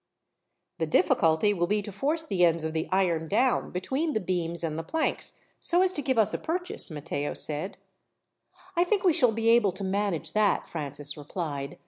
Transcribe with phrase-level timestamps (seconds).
[0.79, 4.63] "The difficulty will be to force the ends of the iron down, between the beams
[4.63, 7.77] and the planks, so as to give us a purchase," Matteo said.
[8.75, 11.77] "I think we shall be able to manage that," Francis replied.